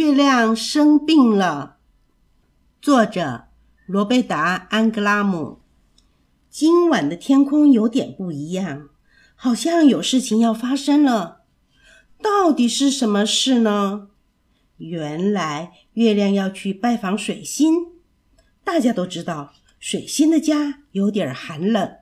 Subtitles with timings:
[0.00, 1.76] 月亮生病了。
[2.80, 3.48] 作者
[3.84, 5.60] 罗贝达·安格拉姆。
[6.48, 8.88] 今晚的天空有点不一样，
[9.34, 11.42] 好像有事情要发生了。
[12.22, 14.08] 到底是什么事呢？
[14.78, 17.88] 原来月亮要去拜访水星。
[18.64, 21.96] 大家都知道，水星的家有点寒冷，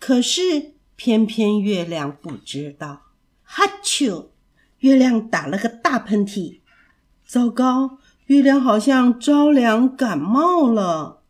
[0.00, 3.02] 可是偏偏月亮不知道。
[3.44, 4.30] 哈啾！
[4.80, 6.58] 月亮打了个大喷嚏。
[7.26, 11.22] 糟糕，月亮好像着凉感冒了。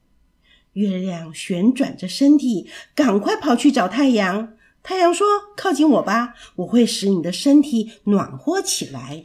[0.72, 4.54] 月亮旋转着身体，赶快跑去找太阳。
[4.82, 9.24] 太阳说：“靠近我吧，我会使你的身体暖和起来。”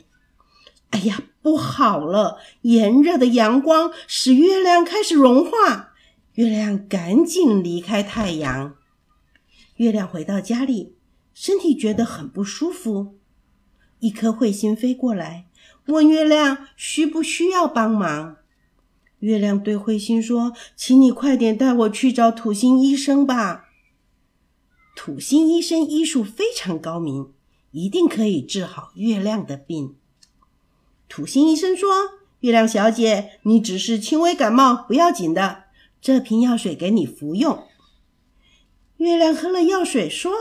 [0.91, 2.37] 哎呀，不好了！
[2.61, 5.93] 炎热的阳光使月亮开始融化。
[6.35, 8.75] 月亮赶紧离开太阳。
[9.75, 10.95] 月亮回到家里，
[11.33, 13.18] 身体觉得很不舒服。
[13.99, 15.45] 一颗彗星飞过来，
[15.87, 18.37] 问月亮需不需要帮忙。
[19.19, 23.65] 月亮对彗星说：“请你快点带我去找土星医生吧。
[24.95, 27.33] 土星医生医术非常高明，
[27.71, 29.95] 一定可以治好月亮的病。”
[31.09, 31.89] 土星医生说
[32.39, 35.63] ：“月亮小姐，你只是轻微感冒，不要紧的。
[35.99, 37.65] 这瓶药水给你服用。”
[38.97, 40.31] 月亮喝了药水，说：“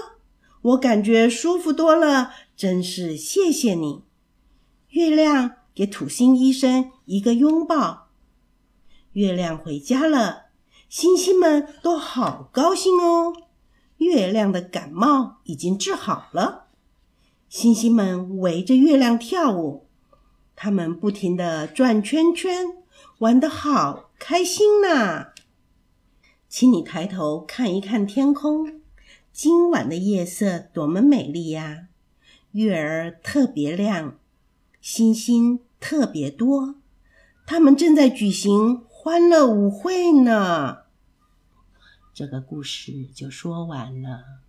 [0.62, 4.02] 我感觉舒服多了，真是谢谢你。”
[4.90, 8.08] 月亮给土星医生一个拥抱。
[9.12, 10.46] 月亮回家了，
[10.88, 13.32] 星星们都好高兴哦！
[13.98, 16.66] 月亮的感冒已经治好了，
[17.48, 19.86] 星星们围着月亮跳舞，
[20.56, 22.66] 他们不停地转圈圈，
[23.18, 25.28] 玩得好开心呐！
[26.48, 28.80] 请你抬头看一看天空，
[29.32, 31.88] 今晚的夜色多么美丽呀！
[32.52, 34.18] 月儿特别亮，
[34.80, 36.76] 星星特别多，
[37.46, 38.84] 他们正在举行。
[38.88, 40.78] 欢乐舞会呢？
[42.12, 44.40] 这个故事就说完了。